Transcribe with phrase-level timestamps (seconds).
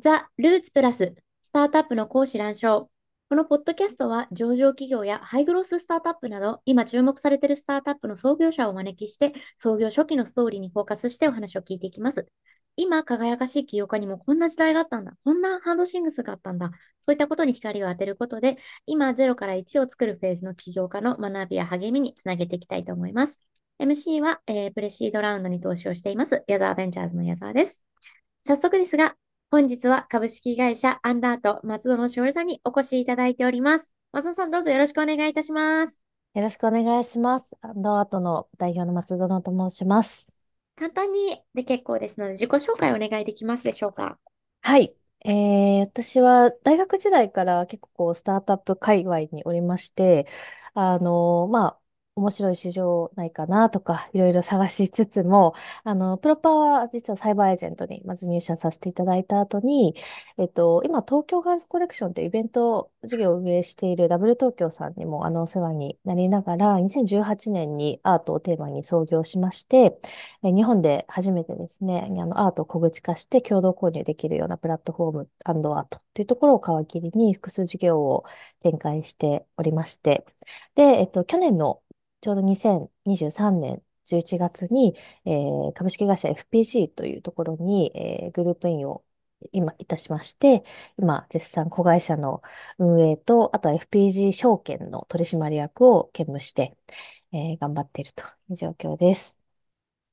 [0.00, 2.90] ザ・ルーツプラススタートアップの講師乱唱。
[3.30, 12.28] このポッドキャストは上場企業やハイグロススタートアップなど今注目されているスタートアップの創業者をお招きして創業初期のストーリーにフォーカスしてお話を聞いていきます。
[12.76, 15.14] 今輝かしい起業家にもこんな時代があったんだ。
[15.24, 16.70] こんなハンドシングスがあったんだ。
[17.00, 23.40] そういったことに光を当てることで今0から1を作るフェーズの起業家の学びや励みにつなげていきたいと思います。
[23.80, 27.80] MC は、えー、プレシードラウンドに投資をしています矢沢ベンチャーズの矢沢です。
[28.46, 29.14] 早速ですが、
[29.50, 33.90] 本日は株式会社アンダート松園しおりさんにお越しいただいております。
[34.12, 35.98] 松園さん、どうぞよろしくお願いいたします。
[36.34, 37.56] よろしくお願いします。
[37.62, 40.34] アンダートの代表の松園と申します。
[40.76, 44.18] 簡単にで結構ですので、自己紹介お願いできますでしょうか？
[44.60, 44.94] はい。
[45.24, 50.26] えー、私は大学時代から結構こうスタートアップ界隈におりまして、
[50.74, 51.78] あのまあ、
[52.18, 55.54] 面白い市場ないかなとか、いろいろ探しつつも、
[55.84, 59.94] あの、プロパーは実はサイバーエージェントにまず入社させていただいた後に、
[60.36, 69.98] えっと、今、東京ガールズコレクションというイベント事業を運営しているダブル東京さんにも、あの、お世話になりながら、2018年にアートをテーマに創業しまして、
[70.42, 78.24] 日本で初めてですね、あの、アートを小口化して共同購入できるようなプラットフォームアートというところを皮切りに複数事業を
[78.62, 80.24] 展開しておりまして、
[80.74, 81.80] で、えっと、去年の
[82.20, 89.04] ちょうど2023年11月に、えー、株式会社 FPG というところに、えー、グループインを
[89.52, 90.64] 今いたしまして、
[90.98, 92.42] 今絶賛子会社の
[92.78, 96.76] 運営と、あとは FPG 証券の取締役を兼務して、
[97.32, 99.38] えー、頑張っているという状況です。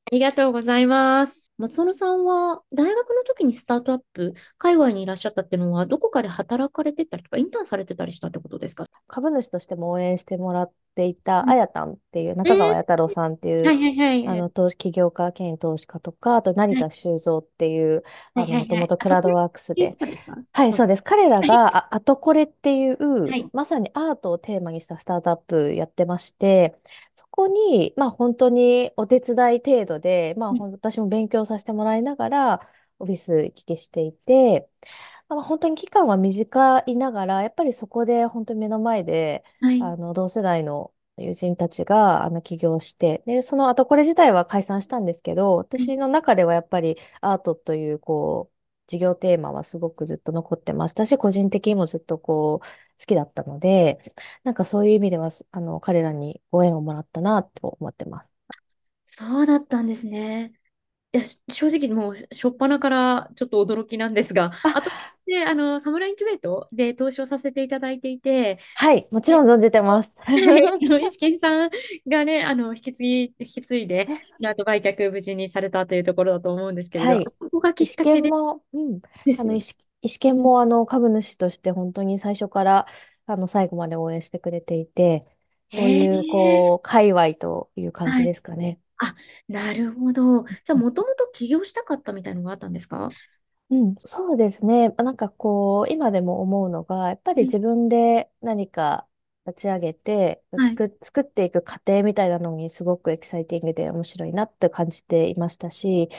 [0.08, 1.52] ありがとうございます。
[1.58, 8.86] 松園さんは大学の時にスタートアップ、海外にいらっしゃったっていうのは、どこかで働かれてたりとか、インターンされてたりしたってことですか？
[9.08, 19.98] 株主としても応援してもらっていた、あやたんっていう、中川弥太郎さんっていう、あの、投資起業家兼投資家とか、あと成田修造っていう、あの、もともとクラウドワークスで、
[20.52, 20.88] はい、そう。
[20.88, 21.04] です。
[21.04, 22.98] 彼らが、あ、あとこれっていう、
[23.54, 26.76] まさにアートをテーマにしたスタートアップやってまして、
[27.14, 32.70] そこに、まあ本当にお手伝い程度で、まあ私も勉強させてもらいながら、
[33.00, 34.70] オフィス行き来していて、
[35.30, 48.56] まあ、本当に期間は短いながら、やっぱりそこで本当に目の前で、はい、あの同世代の友人たちがあの起業して、で、その後これ自体は解散したんですけど、私の中ではやっぱりアートというこう、
[48.88, 52.66] 事業テーマはすごくずっと残ってましたし、個人的にもずっとこう、
[53.00, 54.00] 好きだったので、
[54.44, 58.32] なんかそういう意味では、あの、彼らにご縁をもらったなと思ってます。
[59.06, 60.54] そうだったんですね。
[61.16, 64.82] いや、正直もう、しょっぱなからちょっと驚きなんですが、あ。
[64.82, 64.90] と、
[65.26, 70.12] で、あの、サムラインキュベートで投資をさせていただいていて、はい、もちろん存じてます。
[71.08, 71.70] 石金さん
[72.08, 74.08] がね、あの、引き継ぎ、引き継いで、
[74.44, 78.30] アート売却無事にされたというところだと思うんですけれど、はい、ここがきっかけで？
[78.30, 79.00] も、うん、
[79.40, 82.88] あの、石、石研も、あの、株主として本当に最初から、
[83.26, 85.24] あの、最後まで応援してくれていて、
[85.70, 88.80] そういう、こう、界隈という感じですかね。
[88.98, 89.16] あ、
[89.48, 90.44] なるほど。
[90.46, 93.10] じゃあ、もともと起業したかったみたいなのがあったんですか？
[93.70, 94.90] うん、そうですね。
[94.90, 99.08] なんかこう、今でも思うのが、やっぱり自分で何か
[99.48, 100.78] 立ち上げて、はい。
[100.78, 106.10] 作、作っていく過程みたいなのにすごくエキサイティングで面白いなって感じていましたし、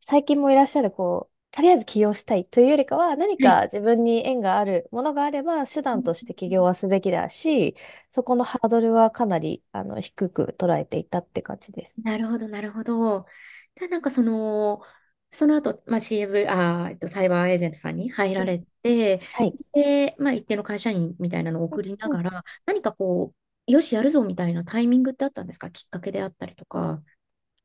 [0.00, 7.76] 最近もいらっしゃる、こう、とりあえず起業したいというよりかは、何か自分に縁があるものがあれば、手段として起業はすべきだし、
[8.10, 12.00] そこのハードルはかなり、あの、低く捉えていたって感じです。
[12.02, 13.26] なるほど、なるほど。
[13.74, 14.80] で、なんかその、
[15.32, 19.58] その後、まあ、CM、あえっと、サイバーエージェントさんに入られて、はい。
[19.72, 23.34] で、まあ、一定の会社員みたいなのを送りながら、何かこ
[23.68, 25.70] う、よし、やるぞみたいなタイミングってあったんですか？
[25.70, 27.02] きっかけであったりとか。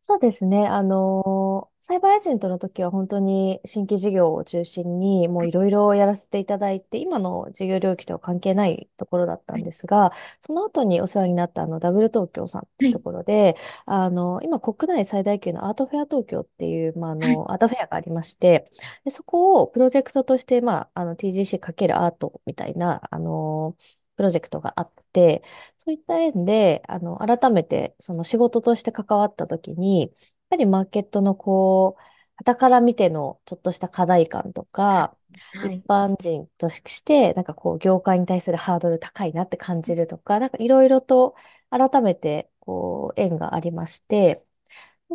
[0.07, 0.67] そうですね。
[0.67, 5.51] あのーサイバーエージェントの時は本当に新規事業を中心にもうい。
[5.51, 10.11] ろいろやらせていただいて、今の事業領域とは関係ないところだったんですが、
[10.41, 12.88] その後にお世話になったあのダブル東京さんってい。
[12.88, 13.55] うところで、
[13.85, 18.72] あの、今国内最大級のアートフェア東京っていう、まあ、あの、アートフェアがありまして、
[19.03, 23.75] で、そこをプロジェクトとして、まあ、あの TGC× アートみたいな、あの
[24.16, 25.44] プロジェクトがあって、
[25.78, 30.12] そういった縁で、あの、改めて、その仕事として関わった時に、やっ
[30.50, 32.02] ぱりマーケットのこう、
[32.46, 35.17] 傍から見てのちょっとした課題感とか、
[35.53, 41.35] はい、一般人として、なんかこう、業界に対するハードル高いなって感じるとか、なんかいろいろと
[41.70, 44.46] 改めて、こう、縁がありまして、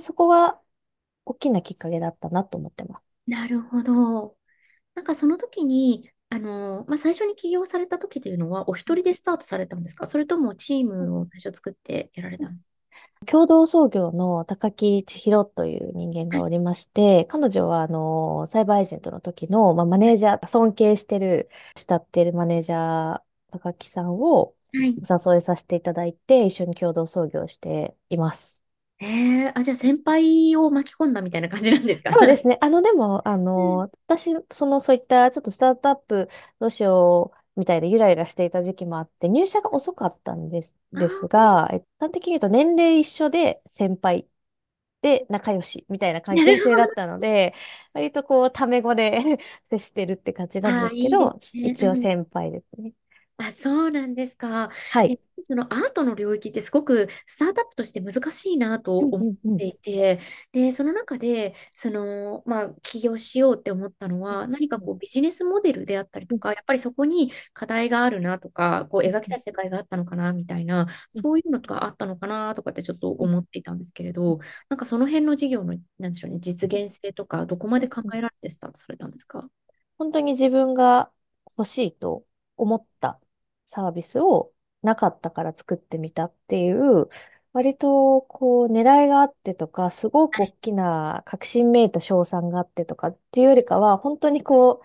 [0.00, 0.60] そこが
[1.26, 3.04] 大きなきっかけだったなと思ってます。
[3.26, 4.36] なるほど。
[4.94, 10.06] なんかその時に、あの、まあ、最初に起業された時というのは、お一人でスタートされたんですか？
[10.06, 13.26] それともチームを最初作ってやられたんですか？
[13.26, 24.94] 共同創業の高木千尋という人間がおりまして、彼女は、あの、サイバーエージェントの時の、まあ、マネージャー、尊敬してる、慕ってるマネージャー、高木さんをはい。
[25.02, 28.59] お誘いさせていただいて、一緒に共同創業しています。
[29.00, 32.10] えー、あ、じゃあ先輩を巻き込んだみたいな感じなんですか？
[32.12, 32.58] そうですね。
[32.60, 44.28] あの、でも、あの、 私、その、そういった、ちょっとスタートアップどうしようみたいでゆらゆらしていた時期もあって、入社が遅かったんです、あですー、が、え端的に言うと年齢一緒で先輩
[45.02, 46.94] で仲良しみたいな関なる係性だっ。
[46.94, 47.54] たので、
[47.94, 49.20] 割とこう、タメ語で
[49.70, 51.62] 接してるって感じなんああ、ですけいいですど、ね。
[51.62, 52.12] 一応うん。
[52.14, 52.94] 先輩ですね。
[53.42, 54.70] あ、そうなんですか。
[55.02, 55.14] え、はい。
[55.44, 59.60] そのアートの領域ってすごくスタートアップとして難しいなとうん思っうんうん。
[59.60, 60.20] ていて、
[60.52, 74.38] で、その中で、その、まあ、起業しようって思ったのは、何かうんこうビジネスモデルであったりうんとか、やっぱりそこに課題があるなとか、こう描きうんたい世界があったのかなみたいな、うんそういうのとかあったのかなとかってちょっとうん思っていたんですけれど、
[74.68, 79.48] なんかその辺の事業の、なんでしょうね、実現性とか、どこまで考うんえられてスタートされたんですか？
[79.98, 81.12] 本当に自分が
[81.56, 82.24] 欲しいと
[82.56, 83.20] 思った
[83.70, 84.52] サービスを
[84.82, 87.08] なかったから作ってみたっていう、
[87.52, 94.84] 割とこう狙いがあってとか、すごく大きな革新めいた賞賛があってとかっていうよりかは、本当にこう、好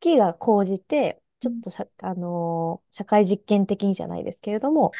[0.00, 4.92] きが高じて、ちょっと社、あのー社会実験的にじゃないですけれども、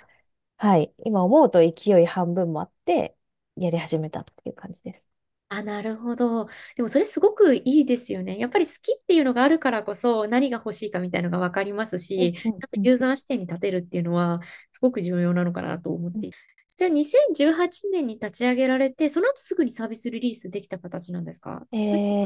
[0.58, 3.16] はい、今思うと勢い半分もあって、
[3.56, 5.08] やり始めたっていう感じです。
[5.56, 6.46] あ、 なるほど。
[6.76, 8.38] でもそれすごくいいですよね。
[8.38, 14.40] やっぱり好きっていうのがあるからこそ何が欲しいかみたいなのが分かりますし、うんうんあとうんユーザー視点に立てるっていうのは
[14.72, 16.34] すごく重要なのかなと思って。
[16.76, 21.66] じゃあ2018年に立ち上げられて、その後すぐにサービスリリースできた形なんですか？
[21.72, 21.76] え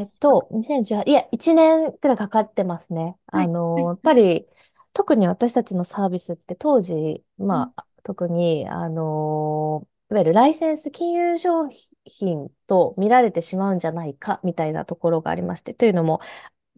[0.02, 3.16] ーっと、時間か2018、いや、1年くらいかかってますね。
[3.26, 4.10] あの、やっはい。
[4.10, 4.48] ぱり、
[4.92, 11.68] 特に私たちのサービスって当時、うんまあ、特に、あの、いわゆるライセンス金融商
[12.04, 15.74] 品と見られてしまうんじゃないか、みたいなところがありまして。
[15.74, 16.20] というのも、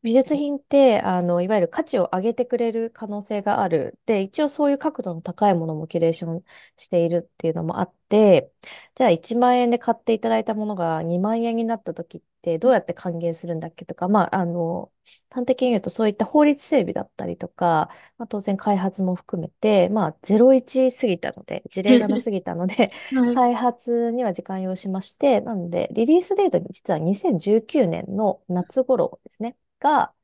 [0.08, 3.98] 美術品って、あの、いわゆる価値を上げてくれる可能性がある。
[4.06, 6.44] で、一応そういう角度の高いものもキュレーション
[6.76, 8.50] しているっていうのもあって、
[8.94, 14.90] じゃあ1万円で買っていただいたものが2万円になった時ってどうやって還元するんだっけとか、まあ、あの、
[15.30, 23.42] 端的に言うとそういった法律整備だったりとか、まあ、当然開発も含めて、まあ、01過ぎたので、事例がなすぎたので、はい。
[23.44, 29.56] 開発には時間要しまして、なので、リリースデートに実は2019年の夏頃ですね。
[29.80, 30.14] が、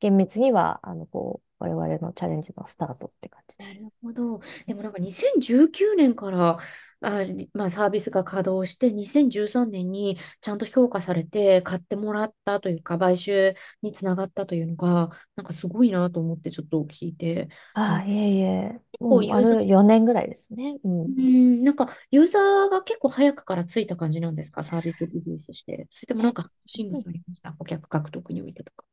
[0.00, 3.58] 厳密には、あの、こう、我々のチャレンジのスタートって感じ。
[3.58, 4.40] なるほど。
[4.66, 6.58] でもなんか2019年から
[7.00, 7.10] あ、
[7.54, 17.48] まあ、サービスが稼働して2013年にちゃんと評価されて買ってもらったというか買収につながったというのがなんかすごいなと思ってちょっと聞いて、
[17.86, 20.78] うん、ああ、結いえいえ、構もう、あユーザー、る4年ぐらいですね。
[20.84, 21.12] うん。
[21.16, 24.62] うん、なんかユーザーが結構早くからついた感じなんですか？
[24.64, 25.86] サービスリリースして。
[25.90, 27.52] それともなえ、んかシングうんスありました？
[27.52, 28.84] 顧客獲得においてとか。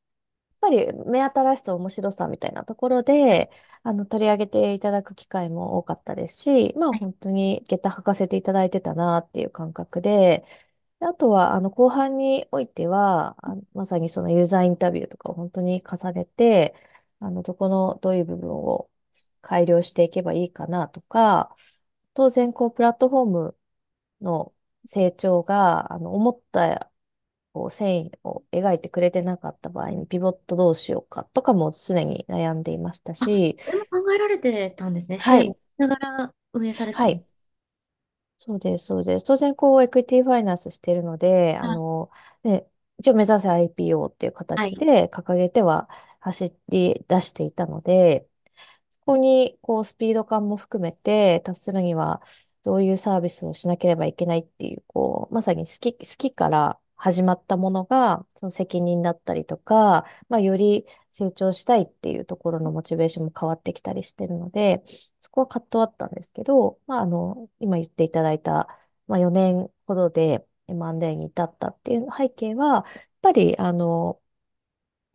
[0.63, 3.51] やっぱり目新しさ、面白さみたいなところで、
[3.83, 10.45] あの、取り上げていただく機会も多かったですし、まあはい本当に下駄履かせていただいてたなっていう感覚で、
[10.99, 16.75] であとは、あの、後半においては、あのまさにそのユーザーインタビューとかを本当に重ねて、
[17.19, 18.89] あの、どこの、どういう部分を
[19.41, 21.55] 改良していけばいいかなとか、
[22.13, 23.57] 当然、こう、プラットフォーム
[24.21, 24.53] の
[24.85, 26.91] 成長が、あの、思った
[27.53, 35.19] こう繊維を描いてくれてなかった場合にピボットどうしようかとかも常に悩んでいましたあ、し、それも考えられてたんですね。
[35.19, 37.01] 試はい、ながら運営されて。
[37.01, 37.25] はい、
[38.37, 39.25] そうです、そうです。
[39.25, 42.11] 当然、こう、エクイティファイナンスしているので、ああの、
[42.43, 42.67] ね、
[42.99, 44.83] 一応目指せ IPO っていう形はい。
[44.85, 48.27] で掲げては走り出していたので、
[48.91, 52.23] そこに、こう、スピード感も含めて達するには、
[52.63, 64.83] どういうサービスをしなければいけないっていう、こう、まさに好き、好きから始まったものが、その責任だったりとか、まあ、より成長したいっていうところのモチベーションも変わってきたりしてるので、
[65.19, 68.67] そこは葛藤あったんですけど、まあ、あの、今言っていただいた、
[69.07, 72.85] まあ、4年ほどで M&A に至ったっていう背景は、やっ
[73.21, 74.21] ぱり、あの、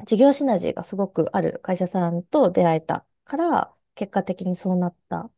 [0.07, 5.31] 事業シナジーがすごくある会社さんと出会えたから、結果的にそうなった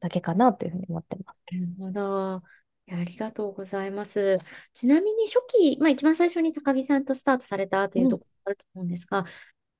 [0.00, 1.38] だけかなというふうに思ってます。
[1.50, 2.42] なるほど。
[2.86, 4.38] いやありがとうございます。
[4.72, 8.08] ちなみに初期、まあ、一番最初に高木さんとスタートされたといううん。
[8.08, 9.24] ところがあると思うんですが、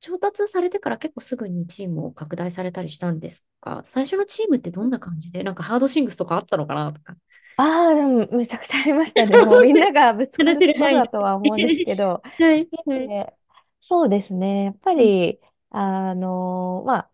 [0.01, 3.83] 調達されてから結構すぐにチームを拡大されたりしたんですか？
[3.87, 7.17] 最初のチームってどんな感じで、なんかハードシングスとかあったのかなとか。
[7.57, 9.39] ああ、でもめちゃくちゃありましたね。
[9.39, 11.85] もうみんながぶつか話るところせる範囲だとは思うんですで。
[11.85, 13.15] けど、 はい、はい。
[13.15, 13.35] で
[13.81, 14.65] そうですね。
[14.67, 15.41] やっぱうんり、
[15.71, 17.13] あの、まあ、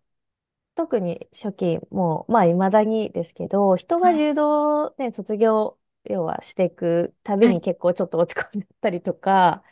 [0.77, 4.19] 特に初期も、まあ、未だにですけど、人がはい。
[4.19, 5.78] 流動ね、卒業、
[6.09, 7.53] 要はしていくたびはい。
[7.53, 9.65] に結構ちょっと落ち込んでたりとか、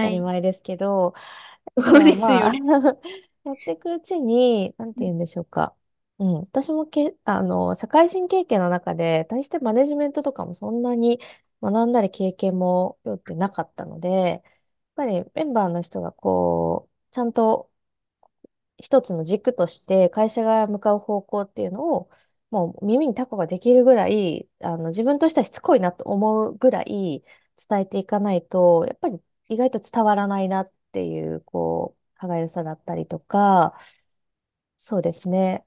[0.00, 0.22] 当たりはい。
[0.22, 1.14] 前ですけど、
[1.76, 2.50] たそうですよね。
[3.44, 5.74] やっていくうちに、なんて言うんでしょうか。
[6.18, 11.20] うん、私もけ、あの、社会人経験の中で、対してマネジメントとかもそんなに
[11.62, 14.42] 学んだり経験もよってなかったので、やっ
[14.96, 17.70] ぱりメンバーの人がこう、ちゃんと
[18.78, 22.10] 一つの軸として会社が向かう方向っていうのを、
[22.50, 27.24] もう耳にタコができるぐらい、あの、自分としてはしつこいなと思うぐらい
[27.68, 33.78] 伝えていかないと、やっぱり意外と伝わらないなっていう、こう、歯がゆさだったりとか、
[34.76, 35.66] そうですね。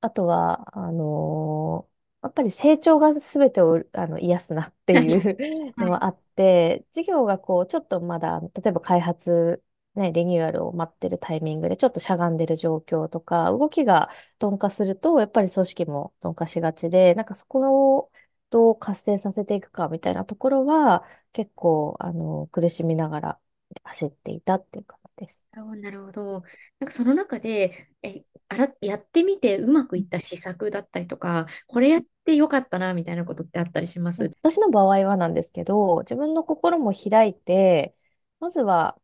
[0.00, 1.90] あとは、あのー
[2.22, 5.04] やっぱり成長が全てをあの癒すなってはい。
[5.04, 5.38] いう
[5.76, 5.86] はい。
[5.86, 9.62] のはあって、事業がこう、ちょっとまだ、例えば開発、
[9.94, 18.10] ね、リニューアルを待ってるタイミングでちょっとしゃがんでる状況とか、動きが鈍化すると、やっぱり組織も鈍化しがちで、なんかそこを
[18.50, 23.38] どう活性させていくかみたいなところは、結構、あの、苦しみながら
[23.84, 25.44] 走っていたっていう感じです。
[25.52, 26.42] なるほど、なるほど。
[26.78, 34.22] なんかその中で、え、あら、やってみてうまくいった施策だったりとか、これやってよかったな、みたいなことってあったりします？
[34.42, 37.94] 私の場合はなんですけど、自分の心も開いて、
[38.38, 38.96] まずは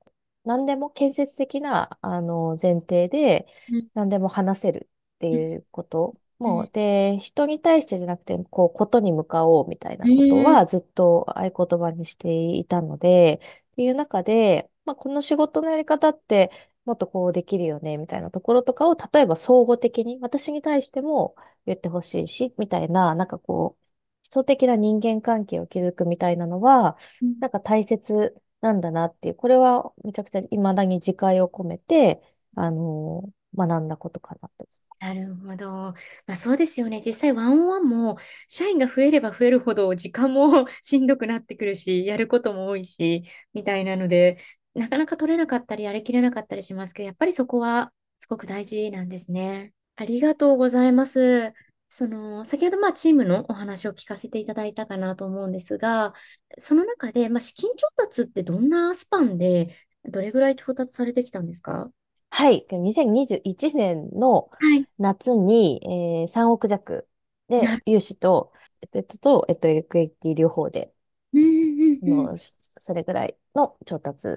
[0.46, 3.88] 何でも建設的なあの前提でうん。
[3.94, 5.46] 何でも話せるってうん。
[5.46, 6.16] いうこと。
[6.38, 6.70] もう、うん。
[6.72, 13.40] で、人に対してじゃなくて、こう、ことに向かおうみたいなことうんはずっと合言葉にしていたので、
[13.72, 16.50] っていう中で、まあ、この仕事のやり方って
[16.84, 21.34] もっとこうできるよね、みたいなところとかを、例えば相互的に私に対しても
[21.66, 23.82] 言ってほしいし、みたいな、なんかこう、
[24.24, 27.36] 基礎的な人間関係を築くみたいなのは、うん。
[27.40, 32.22] なんか大切なんだなっていう、これはめちゃくちゃ未だに自戒を込めて、
[32.56, 34.66] あの学んだことかなと。
[34.98, 35.66] なるほど。
[36.26, 37.00] まあ、そうですよね。
[37.04, 44.38] 実際、ワンオンワンも、社員が増えれば増えるほど、時間も しんどくなってくるし、やることも多いし、みたいなので、
[44.74, 49.72] なかなか取れなかったり、やりきれなかったりしますけど、やっぱりそこはすごく大事なんですね。
[49.96, 51.52] ありがとうございます。
[51.96, 56.12] その、先ほど、まあ、チームのお話を聞かせていただいたかなと思うんですが、
[56.58, 59.74] その中で、まあ、資金調達ってどんなスパンで、
[60.04, 61.90] どれぐらい調達されてきたんですか？
[62.28, 62.66] はい。
[62.70, 64.86] 2021年のはい。
[64.98, 65.80] 夏に、
[66.22, 67.08] えー、3億弱
[67.48, 67.82] で、なる。
[67.86, 68.52] 融資と、
[68.92, 70.92] えっと、と、えっと、エクイティ両方で、
[71.32, 72.32] うんうんうんうん。
[72.32, 72.36] の、
[72.78, 74.28] それぐらいの調達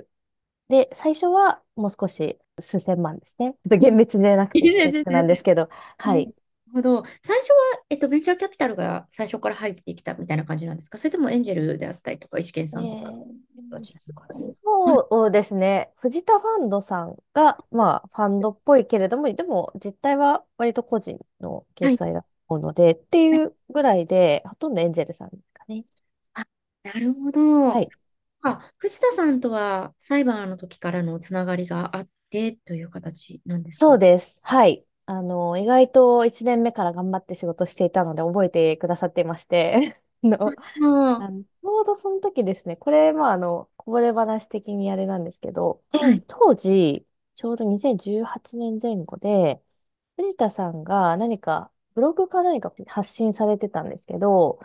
[0.70, 3.54] で、最初はもう少し数千万ですね。
[3.54, 5.28] ちょっと厳密でなくて恐縮なん。
[5.28, 6.34] ですけど、なるはい。
[6.74, 7.04] ほど。
[7.24, 7.56] 最初は、
[7.90, 10.98] えっと、ベンチャーキャピタルが最初から入ってきたみたいな感じなんですか？
[10.98, 14.36] それともエンジェルであったりとか、イシケンえさんとか、ーどちらのかな
[14.84, 15.04] はい。
[15.04, 15.92] そうですね。
[15.98, 21.96] 藤田ファンドさんが、まあ、ファンドっぽいけれども、でも、実態は割と個人のはい。
[21.96, 25.86] 決済だと思うので、ってはいいうぐらいで、ほとんどエンジェルさんですかね。
[26.34, 26.46] あ、
[26.84, 27.70] なるほど。
[27.72, 27.90] はい。
[28.44, 33.86] あ、藤田さんとはサイバーの時からのつながりがあってという形なんですか？
[33.86, 34.42] そうです。
[34.44, 34.86] はい。
[35.12, 40.56] あの、意外と1年目から頑張って仕事していたので、覚えてくださっていまして、 あの、
[41.18, 46.24] ああのちょうどその時ですね、これ、まあ、あの、こぼれ話的にあれなんですけど、あ、はい。
[46.28, 49.62] 当時、ちょうど2018年前後で、
[50.18, 54.60] 藤田さんが何か、ブログか何か発信されてたんですけど、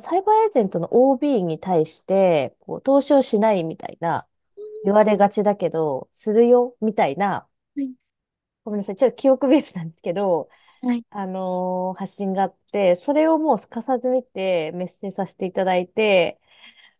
[0.00, 4.28] サイバーエージェントの OB に対して、こう、投資をしないみたいな、
[4.84, 7.48] 言われがちだけど、するよ、みたいな、はい。
[8.70, 10.48] ごめんなさい、ちょっと記憶ベースなんですけど、
[10.82, 11.04] はい。
[11.10, 16.40] あのー発信があって、それをもうすかさず見て、メッセージさせていただいて、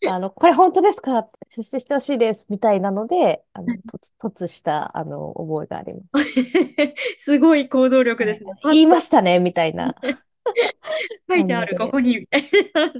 [0.05, 1.29] あの、これ本当ですか？
[1.51, 4.13] 出資してほしいです、みたいなので、あの、突、
[4.45, 6.25] 突した、あの、覚えがあります。
[7.19, 8.55] すごい行動力はいですね。
[8.63, 9.95] パッ言いまとしたね、みたいな
[11.29, 11.89] 書いてある、こ。
[11.89, 12.93] こに、みたいな。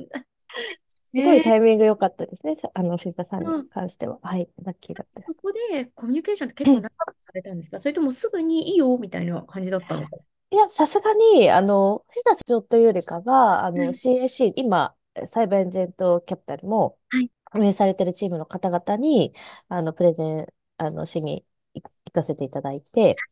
[1.15, 2.57] すごいえータイミング良かったですね。
[2.57, 4.19] さあの、藤田さんにと関しては。
[4.23, 5.33] はい、ラッキーだったです。
[5.33, 7.79] そこでコミュニケーションって結構長くされたんですか？
[7.79, 10.17] それともすぐにいいよみたいな感じだったのか？
[10.51, 13.95] いや、さすがに、あの、藤田社長というよりかは、あの、はい。
[13.95, 14.97] CAC、今、
[15.27, 17.31] サイバーエンジェントキャピタルもはい。
[17.55, 19.35] 運営されてるチームの方々に、
[19.69, 20.47] あの、プレゼン、
[20.79, 23.23] あの、しに行行かせていただいて、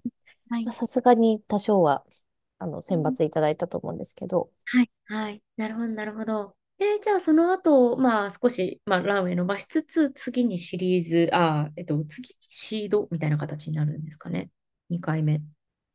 [0.72, 2.04] さすがに多少は、
[2.58, 4.90] あの、選うん抜いただいたと思うんですけど、はい。
[5.06, 5.42] はい。
[5.56, 6.56] なるほど、なるほど。
[6.78, 14.50] で、じゃあその後、まあ少し、まあランウェイ伸ばしつつ、次にシリーズ、あー、えっと、次にシードみたいな形になるんですかね。
[14.90, 15.40] 2回目。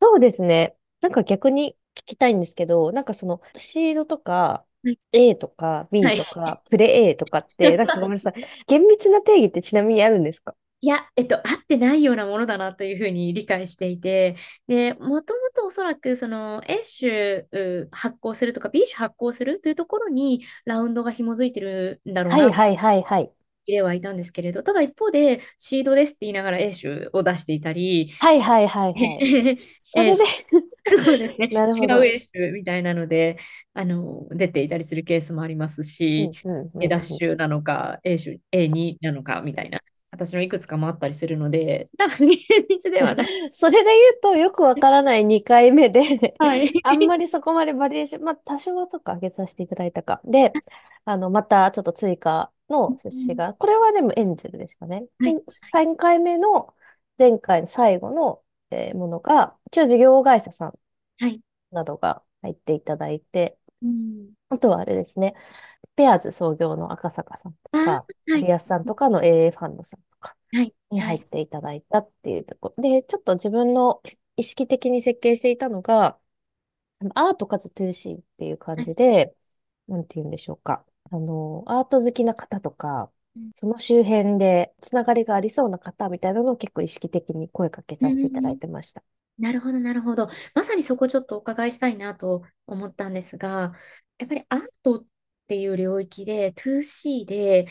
[0.02, 0.76] そうですね。
[1.02, 5.00] なんか逆に聞きたいんですけど、なんかその、シードとか、はい。
[5.14, 6.16] A とかは B い。
[6.16, 8.34] とか、プレ A とかって、なんかごめんなさい。
[8.68, 10.56] 厳密な定義ってちなみにあるんですか？
[10.84, 14.36] いや、えっと、合ってないようなものだなというふうに理解していて、
[14.68, 23.32] で、もともとおそらく、その、A 種う発行するとか B 種発行するというところにラウンドが紐づいてるんだろうな、はいはいはいはい。
[23.68, 29.58] ではいたんですけれど、ただ一方で、シードですって言いながら A 種を出していたり、はいはいはいはい。
[29.84, 30.24] それで
[30.88, 31.48] そうですね。
[31.52, 32.06] なるほ違うど。
[32.06, 33.38] 演習みたいなので、
[33.74, 37.20] あの、出ていたりするケースもありますし、うんうんう A ダッんうん。
[37.20, 39.80] シュなのか、A 種、A2 なのかみたいな
[40.12, 42.38] 形のいくつかもあったりするので、多分厳
[42.70, 43.28] 密ではない。
[43.54, 46.72] それで言うとよくわからない2回目ではい。
[46.84, 50.22] あんまりそこまでバリエーション、まあ多少はそっか上げさせていただいたか。
[50.26, 50.54] で、
[51.06, 55.06] あの、またちょっと追加の出資が、これはでもエンジェルでしたね。
[55.22, 55.44] で、はい。
[55.72, 56.74] 3回目の
[57.18, 60.80] 前回の最後の、えーものが、一応事業会社さん
[61.20, 61.42] はい。
[61.72, 64.34] などが入っていただいて、うん。
[64.50, 65.34] あとはあれですね、
[65.96, 68.48] ペアーズ創業の赤坂さんとあか、ー、はい。
[68.48, 70.74] リアスさんとかの AA ファンドさんとかはい。
[70.92, 71.16] にはい。
[71.16, 72.84] 入っていただいたっていうところ。
[72.84, 74.02] で、ちょっと自分の
[74.38, 76.20] 意識的に設計していたのが、
[77.16, 78.86] アートかつ 2C っていう感はい。
[78.86, 79.36] じで、
[79.88, 80.86] なんて言うんでしょうか。
[81.12, 89.04] あの、アート好きな方とか、うんその周辺でつながりがありそうな方みたいなのを結構意識的に声かけうさせていただいんてました。
[89.42, 90.30] なるほど、なるほど。
[90.54, 93.74] まさにそこちょっとお伺いしたいなと思ったんですが、
[94.20, 95.06] やっぱりアートっ
[95.48, 97.68] ていう領域で 2C で、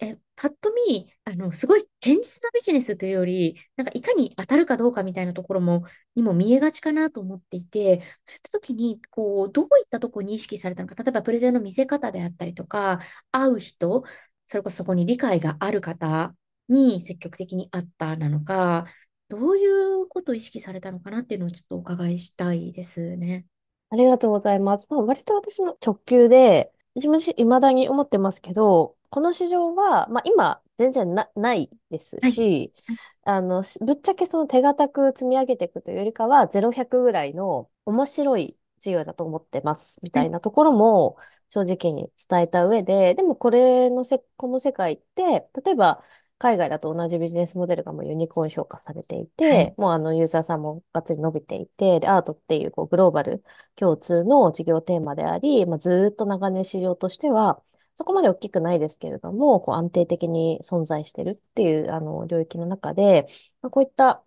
[0.00, 5.84] え、パッと見、あの、すごい堅実なビジネスというより、なんかいかに当たるかどうかみたいなところも、
[6.16, 13.00] にも見えがちかなと思っていて、そういった時に、こう、どういったところに意識されたのか、例えばプレゼンの見せ方であったりとか、
[13.32, 14.04] 会う人、
[14.48, 16.34] それこそそこに理解がある方
[16.68, 18.86] に積極的に会ったなのか、
[19.28, 19.66] どうい
[20.02, 23.46] うことを意識されたのかなっていうのをちょっとお伺いしたいですね。
[23.90, 24.86] ありがとうございます。
[24.90, 32.32] まあ、割と私も直球で、自分自身未だに思ってますけど、この市場は、まあ、今全然な、ないですはい。
[32.32, 41.16] し、はいあの、しぶっちゃけその手堅く積み上げていくというよりかは、0、100ぐらいの面白い事業だと思ってます、みはいたいなところも
[41.48, 46.02] 正直に伝えた上で、でもこれのせ、この世界って、例えば
[46.38, 49.74] 海外だと同じビジネスモデルがもうユニコーン評価されていて、はい。
[49.76, 53.42] もうあのユーザーさんもがっつり伸びていて、で、アートっていうこうグローバル
[53.76, 57.62] 共通の事業テーマであり、まあ、ずーっと長年市場としては、
[57.94, 63.26] そこまで大きくないですけれども、こう安定的に存在してるっていうあの領域の中で、
[63.60, 64.22] まあ、こういった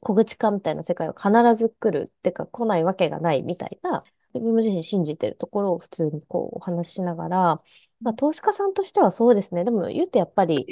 [0.00, 4.02] 小口化みたいな世界は必ず来るってか来ないわけがないみたいな、
[4.34, 7.62] 自分自身信じてるところを普通にこうお話ししながら、
[8.00, 9.64] まあ、投資家さんとしてはそうですね。
[9.64, 10.66] でも言うてやっぱり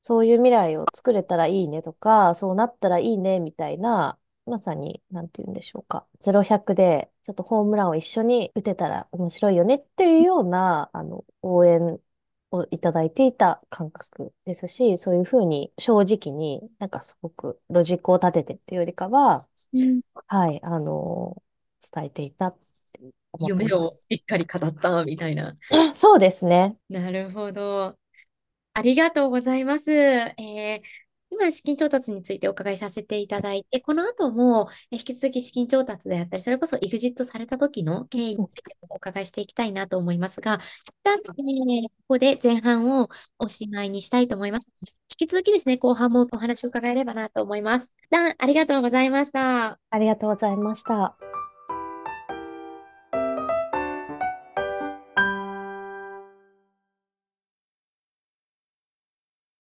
[0.00, 6.06] そういう未来を作れたらいいねとか、そうなったらいいねみたいな、まさに、なんて言うんでしょうか。
[6.20, 12.00] 0、100で、ちょっとホームランを一緒に打てたら面白いよねっていうような、あの、応援
[12.50, 21.42] をいただいていた感覚ですし、そういうふうに正直になんかすごくロジックを立ててっていうよりかは、うんはい、あの、
[21.94, 22.68] 伝えていたって
[23.32, 23.72] 思って夢。
[23.74, 25.56] をしっかり語ったみたいな。
[25.94, 26.76] そうですね。
[26.88, 27.96] なるほど。
[28.78, 29.90] ありがとうございます。
[29.92, 30.82] えー
[31.30, 40.54] 今、資金調達についてお伺いさせていただいて、この後もえ引き続き資金調達であったり、それこそ EXIT された時の経緯についてもお伺いしていきたいなと思いますが、
[40.86, 44.66] 一旦、えーここで前半をおしまいにしたいと思います。
[45.10, 47.92] 引き続きですね、後半もお話を伺えればなと思います。
[48.04, 49.78] 一旦ありがとうございました。
[49.90, 51.37] ありがとうございました。